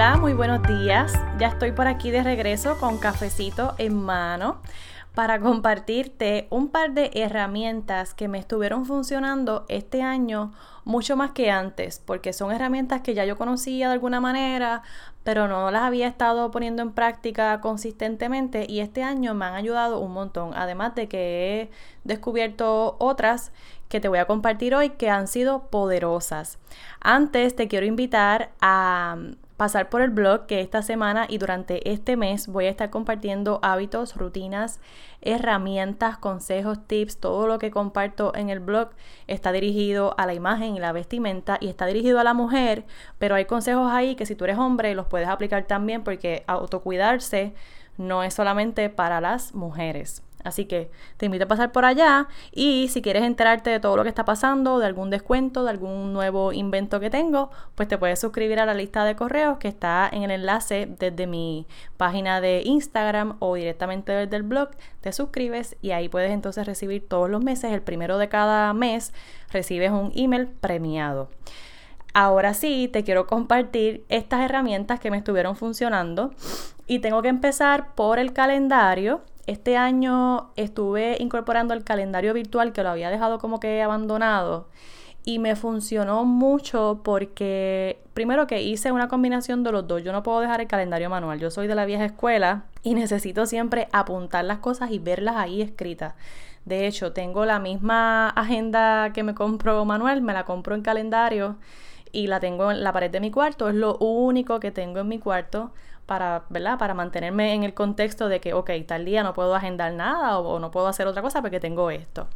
[0.00, 1.12] Hola, muy buenos días.
[1.38, 4.62] Ya estoy por aquí de regreso con cafecito en mano
[5.14, 10.54] para compartirte un par de herramientas que me estuvieron funcionando este año
[10.86, 14.82] mucho más que antes, porque son herramientas que ya yo conocía de alguna manera,
[15.22, 20.00] pero no las había estado poniendo en práctica consistentemente y este año me han ayudado
[20.00, 21.70] un montón, además de que he
[22.04, 23.52] descubierto otras
[23.90, 26.58] que te voy a compartir hoy que han sido poderosas.
[27.02, 29.18] Antes te quiero invitar a
[29.60, 33.58] pasar por el blog que esta semana y durante este mes voy a estar compartiendo
[33.60, 34.80] hábitos, rutinas,
[35.20, 38.88] herramientas, consejos, tips, todo lo que comparto en el blog
[39.26, 42.86] está dirigido a la imagen y la vestimenta y está dirigido a la mujer,
[43.18, 47.52] pero hay consejos ahí que si tú eres hombre los puedes aplicar también porque autocuidarse
[47.98, 50.22] no es solamente para las mujeres.
[50.44, 54.02] Así que te invito a pasar por allá y si quieres enterarte de todo lo
[54.02, 58.18] que está pasando, de algún descuento, de algún nuevo invento que tengo, pues te puedes
[58.18, 61.66] suscribir a la lista de correos que está en el enlace desde mi
[61.96, 64.70] página de Instagram o directamente desde el blog.
[65.00, 69.12] Te suscribes y ahí puedes entonces recibir todos los meses, el primero de cada mes,
[69.50, 71.28] recibes un email premiado.
[72.12, 76.32] Ahora sí, te quiero compartir estas herramientas que me estuvieron funcionando
[76.86, 82.82] y tengo que empezar por el calendario este año estuve incorporando el calendario virtual que
[82.82, 84.68] lo había dejado como que abandonado
[85.24, 90.02] y me funcionó mucho porque primero que hice una combinación de los dos.
[90.02, 91.38] Yo no puedo dejar el calendario manual.
[91.38, 95.62] Yo soy de la vieja escuela y necesito siempre apuntar las cosas y verlas ahí
[95.62, 96.14] escritas.
[96.64, 101.56] De hecho, tengo la misma agenda que me compro manual, me la compro en calendario
[102.12, 103.68] y la tengo en la pared de mi cuarto.
[103.68, 105.72] Es lo único que tengo en mi cuarto
[106.10, 106.76] para, ¿verdad?
[106.76, 110.58] Para mantenerme en el contexto de que, ok, tal día no puedo agendar nada o,
[110.58, 112.26] no puedo hacer otra cosa porque tengo esto.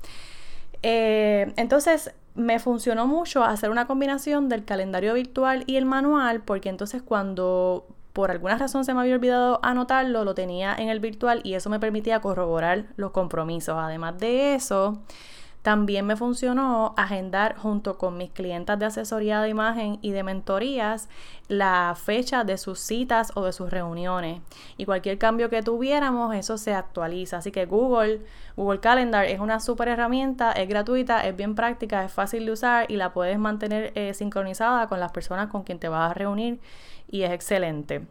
[0.85, 6.69] Eh, entonces, me funcionó mucho hacer una combinación del calendario virtual y el manual, porque
[6.69, 11.41] entonces cuando por alguna razón se me había olvidado anotarlo, lo tenía en el virtual
[11.43, 13.75] y eso me permitía corroborar los compromisos.
[13.77, 15.03] Además de eso,
[15.65, 21.09] también me funcionó agendar junto con mis clientas de asesoría de imagen y de mentorías
[21.49, 24.43] la fecha de sus citas o de sus reuniones.
[24.77, 27.39] Y cualquier cambio que tuviéramos, eso se actualiza.
[27.39, 28.21] Así que Google,
[28.59, 32.91] Google Calendar es una súper herramienta, es gratuita, es bien práctica, es fácil de usar
[32.91, 36.61] y la puedes mantener eh, sincronizada con las personas con quien te vas a reunir
[37.11, 38.07] y es excelente.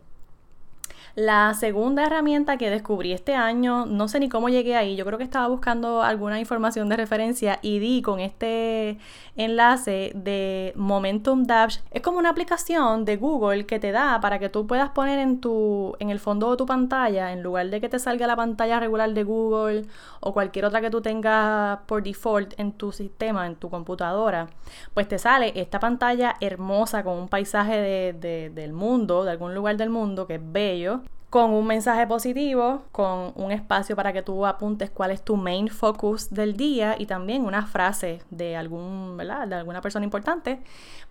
[1.15, 5.17] La segunda herramienta que descubrí este año, no sé ni cómo llegué ahí, yo creo
[5.17, 8.97] que estaba buscando alguna información de referencia y di con este
[9.35, 11.77] enlace de Momentum Dash.
[11.91, 15.39] Es como una aplicación de Google que te da para que tú puedas poner en
[15.39, 18.79] tu en el fondo de tu pantalla, en lugar de que te salga la pantalla
[18.79, 19.85] regular de Google
[20.19, 24.47] o cualquier otra que tú tengas por default en tu sistema, en tu computadora,
[24.93, 29.77] pues te sale esta pantalla hermosa con un paisaje de, del mundo, de algún lugar
[29.77, 30.92] del mundo que es bello
[31.33, 35.67] con un mensaje positivo, con un espacio para que tú apuntes cuál es tu main
[35.67, 39.47] focus del día y también una frase de algún, ¿verdad?
[39.47, 40.59] De alguna persona importante.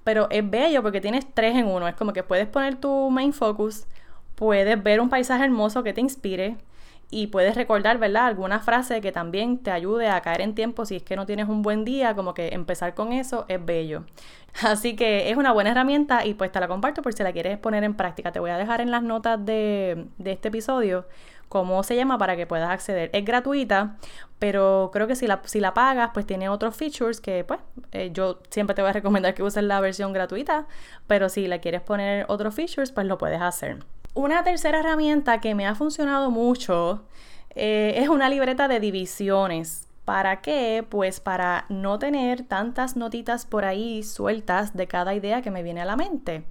[0.04, 1.88] Pero es bello porque tienes tres en uno.
[1.88, 3.88] Es como que puedes poner tu main focus,
[4.36, 6.56] puedes ver un paisaje hermoso que te inspire,
[7.12, 8.24] y puedes recordar, ¿verdad?
[8.24, 11.46] Alguna frase que también te ayude a caer en tiempo si es que no tienes
[11.46, 14.04] un buen día, como que empezar con eso es bello.
[14.62, 17.58] Así que es una buena herramienta y pues te la comparto por si la quieres
[17.58, 18.32] poner en práctica.
[18.32, 21.06] Te voy a dejar en las notas de, este episodio
[21.50, 23.10] cómo se llama para que puedas acceder.
[23.12, 23.98] Es gratuita,
[24.38, 27.60] pero creo que si la, si la pagas, pues tiene otros features que pues
[27.92, 30.66] eh, yo siempre te voy a recomendar que uses la versión gratuita,
[31.06, 33.80] pero si la quieres poner otros features, pues lo puedes hacer.
[34.14, 37.04] Una tercera herramienta que me ha funcionado mucho
[37.54, 39.88] eh, es una libreta de divisiones.
[40.04, 40.84] ¿Para qué?
[40.86, 45.80] Pues para no tener tantas notitas por ahí sueltas de cada idea que me viene
[45.80, 46.44] a la mente.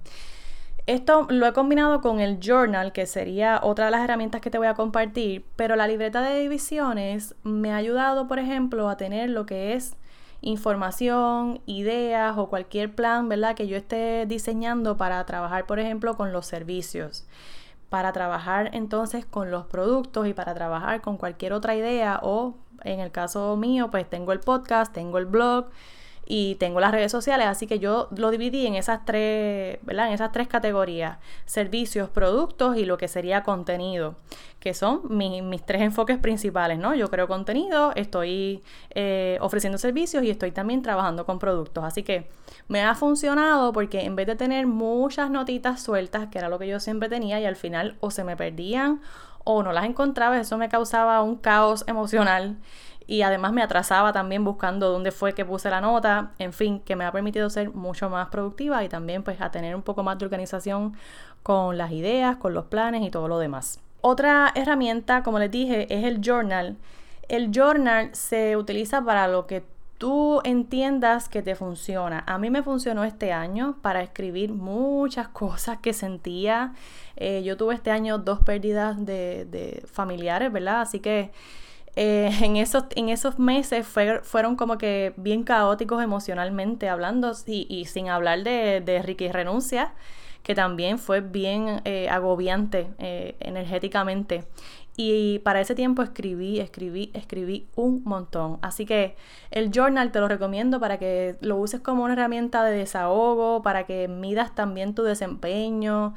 [0.86, 4.58] Esto lo he combinado con el journal, que sería otra de las herramientas que te
[4.58, 9.30] voy a compartir, pero la libreta de divisiones me ha ayudado, por ejemplo, a tener
[9.30, 9.94] lo que es
[10.42, 13.54] información, ideas o cualquier plan, ¿verdad?
[13.54, 17.26] Que yo esté diseñando para trabajar, por ejemplo, con los servicios,
[17.88, 23.00] para trabajar entonces con los productos y para trabajar con cualquier otra idea o en
[23.00, 25.66] el caso mío, pues tengo el podcast, tengo el blog
[26.24, 30.08] y tengo las redes sociales, así que yo lo dividí en esas tres, ¿verdad?
[30.08, 34.14] En esas tres categorías, servicios, productos y lo que sería contenido,
[34.60, 36.94] que son mis tres enfoques principales, ¿no?
[36.94, 42.28] Yo creo contenido, estoy eh, ofreciendo servicios y estoy también trabajando con productos, así que
[42.68, 46.68] me ha funcionado porque en vez de tener muchas notitas sueltas, que era lo que
[46.68, 49.00] yo siempre tenía, y al final o se me perdían
[49.44, 52.58] o no las encontraba, eso me causaba un caos emocional
[53.12, 56.96] y además me atrasaba también buscando dónde fue que puse la nota, en fin, que
[56.96, 60.18] me ha permitido ser mucho más productiva y también pues a tener un poco más
[60.18, 60.96] de organización
[61.42, 63.80] con las ideas, con los planes y todo lo demás.
[64.00, 66.78] Otra herramienta, como les dije, es el journal.
[67.28, 69.62] El journal se utiliza para lo que
[69.98, 72.24] tú entiendas que te funciona.
[72.26, 76.72] A mí me funcionó este año para escribir muchas cosas que sentía.
[77.16, 80.80] Eh, yo tuve este año dos pérdidas de, de familiares, ¿verdad?
[80.80, 81.30] Así que
[81.96, 88.08] eh, en, esos, en esos meses fueron como que bien caóticos emocionalmente hablando y, sin
[88.08, 89.92] hablar de, de Ricky Renuncia,
[90.42, 94.44] que también fue bien eh, agobiante eh, energéticamente.
[94.94, 98.58] Y para ese tiempo escribí, escribí, escribí un montón.
[98.60, 99.16] Así que
[99.50, 103.86] el journal te lo recomiendo para que lo uses como una herramienta de desahogo, para
[103.86, 106.14] que midas también tu desempeño.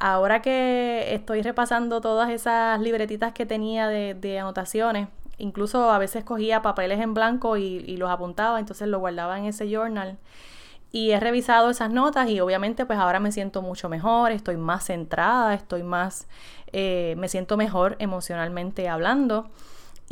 [0.00, 6.62] Ahora que estoy repasando todas esas libretitas que tenía de, anotaciones, incluso a veces cogía
[6.62, 10.16] papeles en blanco y, los apuntaba, entonces lo guardaba en ese journal.
[10.90, 14.86] Y he revisado esas notas y obviamente pues ahora me siento mucho mejor, estoy más
[14.86, 16.28] centrada, estoy más,
[16.72, 19.50] eh, me siento mejor emocionalmente hablando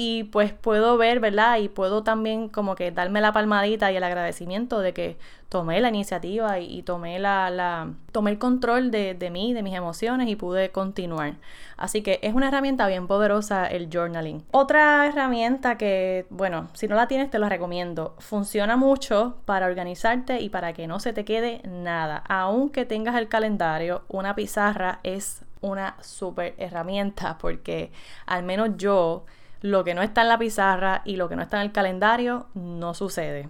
[0.01, 1.59] y pues puedo ver, ¿verdad?
[1.59, 5.17] Y puedo también como que darme la palmadita y el agradecimiento de que
[5.49, 9.75] tomé la iniciativa y, tomé la, la, tomé el control de, de, mí, de mis
[9.75, 11.35] emociones y pude continuar.
[11.77, 14.45] Así que es una herramienta bien poderosa el journaling.
[14.53, 18.15] Otra herramienta que, bueno, si no la tienes te la recomiendo.
[18.21, 22.23] Funciona mucho para organizarte y para que no se te quede nada.
[22.29, 27.91] Aunque tengas el calendario, una pizarra es una super herramienta porque
[28.27, 29.25] al menos yo
[29.61, 32.47] lo que no está en la pizarra y lo que no está en el calendario
[32.55, 33.49] no sucede.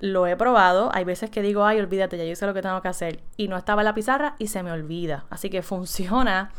[0.00, 2.80] Lo he probado, hay veces que digo, ay, olvídate, ya yo sé lo que tengo
[2.80, 5.24] que hacer y no estaba en la pizarra y se me olvida.
[5.28, 6.52] Así que funciona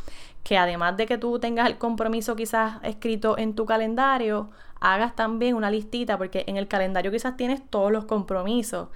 [0.43, 4.49] que además de que tú tengas el compromiso quizás escrito en tu calendario,
[4.79, 8.89] hagas también una listita, porque en el calendario quizás tienes todos los compromisos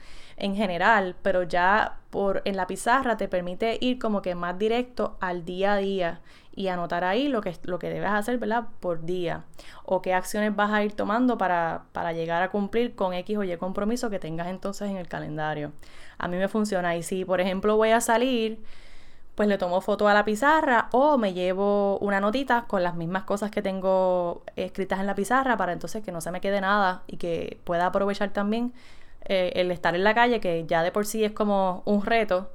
[0.44, 5.16] en general, pero ya por en la pizarra te permite ir como que más directo
[5.22, 6.22] al día a día
[6.54, 8.66] y anotar ahí lo que, lo que debes hacer, ¿verdad?
[8.82, 9.46] Por día.
[9.86, 13.44] O qué acciones vas a ir tomando para, para llegar a cumplir con X o
[13.46, 15.72] Y compromiso que tengas entonces en el calendario.
[16.18, 16.94] A mí me funciona.
[16.98, 18.60] Y si, por ejemplo, voy a salir,
[19.36, 23.24] pues le tomo foto a la pizarra o me llevo una notita con las mismas
[23.24, 27.04] cosas que tengo escritas en la pizarra para entonces que no se me quede nada
[27.08, 28.74] y que pueda aprovechar también
[29.26, 32.52] eh, el estar en la calle, que ya de por sí es como un reto.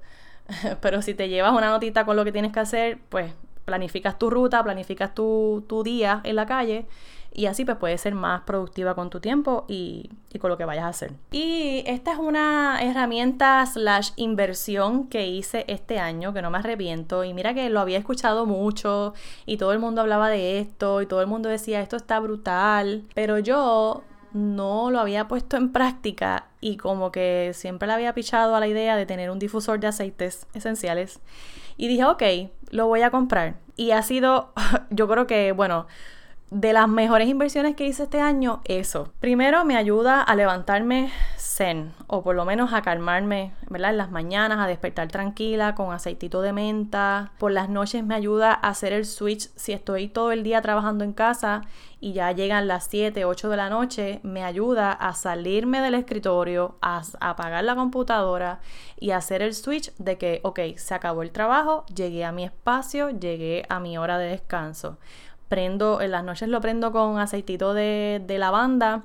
[0.81, 3.33] Pero si te llevas una notita con lo que tienes que hacer, pues
[3.69, 6.87] planificas tu ruta, planificas tu, día en la calle
[7.35, 10.65] y así pues puedes ser más productiva con tu tiempo y, y, con lo que
[10.65, 11.13] vayas a hacer.
[11.31, 17.25] Y esta es una herramienta slash inversión que hice este año que no me arrepiento
[17.25, 19.13] y mira que lo había escuchado mucho
[19.45, 23.05] y todo el mundo hablaba de esto y todo el mundo decía esto está brutal,
[23.15, 28.55] pero yo no lo había puesto en práctica y como que siempre le había pichado
[28.55, 31.21] a la idea de tener un difusor de aceites esenciales
[31.77, 32.23] y dije, ok,
[32.71, 33.55] lo voy a comprar.
[33.77, 34.53] Y ha sido,
[34.91, 35.87] yo creo que, bueno,
[36.51, 39.13] de las mejores inversiones que hice este año, eso.
[39.21, 41.13] Primero me ayuda a levantarme
[42.07, 43.91] o por lo menos a calmarme, ¿verdad?
[43.91, 47.33] En las mañanas, a despertar tranquila con aceitito de menta.
[47.39, 51.05] Por las noches me ayuda a hacer el switch si estoy todo el día trabajando
[51.05, 51.63] en casa
[52.01, 56.77] y ya llegan las 7, 8 de la noche, me ayuda a salirme del escritorio,
[56.81, 58.61] a apagar la computadora
[59.01, 63.11] y hacer el switch de que, ok, se acabó el trabajo, llegué a mi espacio,
[63.11, 64.99] llegué a mi hora de descanso
[65.49, 69.03] prendo, en las noches lo prendo con aceitito de, lavanda,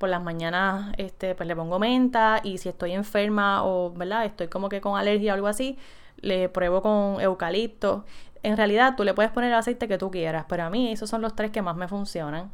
[0.00, 4.24] por las mañanas este, pues le pongo menta y si estoy enferma o, ¿verdad?
[4.24, 5.76] Estoy como que con alergia o algo así,
[6.22, 8.06] le pruebo con eucalipto.
[8.42, 11.10] En realidad tú le puedes poner el aceite que tú quieras, pero a mí esos
[11.10, 12.50] son los tres que más me funcionan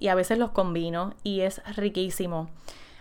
[0.00, 2.48] y a veces los combino y es riquísimo.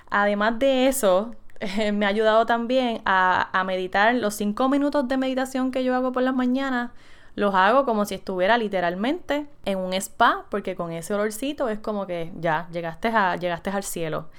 [0.10, 1.34] Además de eso,
[1.94, 6.12] me ha ayudado también a, a meditar los cinco minutos de meditación que yo hago
[6.12, 6.92] por las mañanas
[7.38, 12.08] los hago como si estuviera literalmente en un spa, porque con ese olorcito es como
[12.08, 14.30] que ya llegaste, a, llegaste al cielo.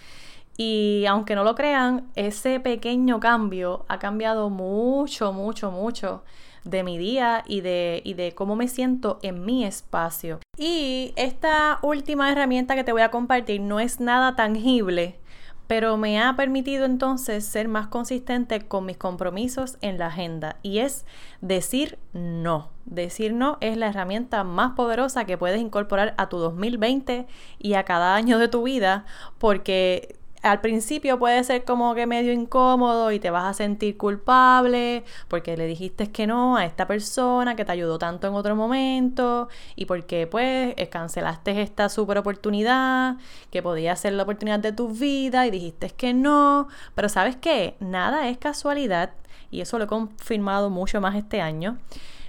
[0.57, 6.25] Y aunque no lo crean, ese pequeño cambio ha cambiado mucho, mucho, mucho
[6.65, 10.41] de mi día y de, y de cómo me siento en mi espacio.
[10.57, 15.21] Y esta última herramienta que te voy a compartir no es nada tangible,
[15.69, 20.79] pero me ha permitido entonces ser más consistente con mis compromisos en la agenda y
[20.79, 21.05] es
[21.41, 22.71] decir no.
[22.87, 27.27] Decir no es la herramienta más poderosa que puedes incorporar a tu 2020
[27.59, 29.05] y a cada año de tu vida
[29.37, 35.05] porque al principio puede ser como que medio incómodo y te vas a sentir culpable
[35.29, 39.49] porque le dijiste que no a esta persona que te ayudó tanto en otro momento
[39.75, 43.17] y porque pues cancelaste esta super oportunidad
[43.51, 47.77] que podía ser la oportunidad de tu vida y dijiste que no, pero sabes qué,
[47.81, 49.11] nada es casualidad
[49.51, 51.79] y eso lo he confirmado mucho más este año.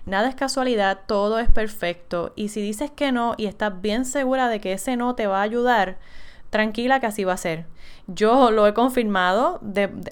[0.06, 4.48] Nada es casualidad, todo es perfecto y si dices que no y estás bien segura
[4.50, 6.00] de que ese no te va a ayudar,
[6.50, 7.66] tranquila que así va a ser.
[8.07, 9.59] Yo lo he confirmado.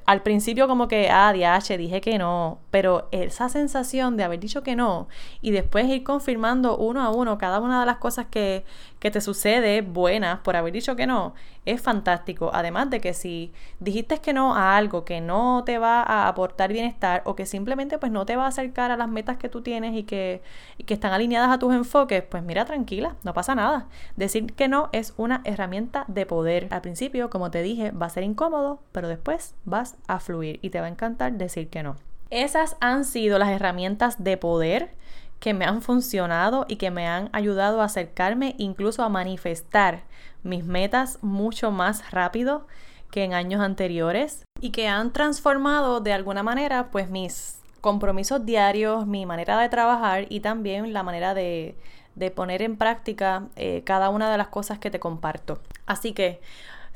[0.05, 2.59] al principio como que, ah, DH, dije que no.
[2.71, 5.07] Pero esa sensación de haber dicho que no
[5.41, 8.65] y después ir confirmando uno a uno cada una de las cosas que,
[8.99, 11.33] que te sucede buenas por haber dicho que no,
[11.65, 12.49] es fantástico.
[12.53, 16.71] Además de que si dijiste que no a algo que no te va a aportar
[16.71, 19.61] bienestar o que simplemente pues no te va a acercar a las metas que tú
[19.61, 20.41] tienes y que,
[20.77, 23.87] y que están alineadas a tus enfoques, pues mira, tranquila, no pasa nada.
[24.15, 26.67] Decir que no es una herramienta de poder.
[26.71, 30.69] Al principio, como te dije, va a ser incómodo, pero después vas a fluir y
[30.69, 31.95] te va a encantar decir que no.
[32.29, 34.91] Esas han sido las herramientas de poder
[35.39, 40.03] que me han funcionado y que me han ayudado a acercarme incluso a manifestar
[40.43, 42.67] mis metas mucho más rápido
[43.11, 49.05] que en años anteriores y que han transformado de alguna manera pues mis compromisos diarios,
[49.05, 51.77] mi manera de trabajar y también la manera de,
[52.15, 55.59] de poner en práctica eh, cada una de las cosas que te comparto.
[55.85, 56.41] Así que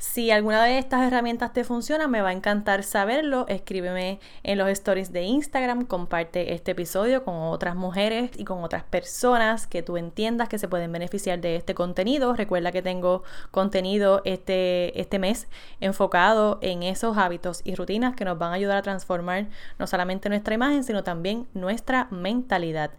[0.02, 3.46] si alguna de estas herramientas te funciona, me va a encantar saberlo.
[3.46, 8.82] Escríbeme en los stories de Instagram, comparte este episodio con otras mujeres y con otras
[8.82, 12.34] personas que tú entiendas que se pueden beneficiar de este contenido.
[12.34, 15.46] Recuerda que tengo contenido este, este mes
[15.78, 20.28] enfocado en esos hábitos y rutinas que nos van a ayudar a transformar no solamente
[20.28, 22.90] nuestra imagen, sino también nuestra mentalidad.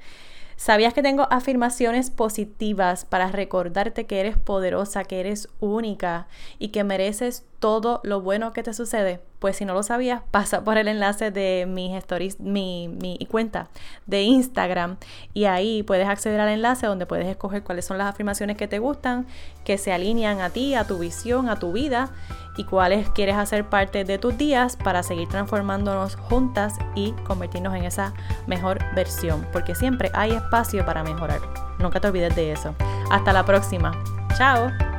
[0.63, 6.85] ¿Sabías que tengo afirmaciones positivas para recordarte que eres poderosa, que eres única y que
[6.85, 9.19] mereces todo lo bueno que te sucede?
[9.43, 13.67] Pues si no lo sabías, pasa por el enlace de mis stories, mi, mi cuenta
[14.07, 14.95] de Instagram
[15.33, 18.79] y ahí puedes acceder al enlace donde puedes escoger cuáles son las afirmaciones que te
[18.79, 19.27] gustan,
[19.65, 22.11] que se alinean a ti, a tu visión, a tu vida
[22.55, 27.83] y cuáles quieres hacer parte de tus días para seguir transformándonos juntas y convertirnos en
[27.83, 28.13] esa
[28.47, 31.41] mejor versión, porque siempre hay espacio para mejorar.
[31.79, 32.75] Nunca te olvides de eso.
[33.11, 33.91] Hasta la próxima.
[34.37, 34.92] Chao.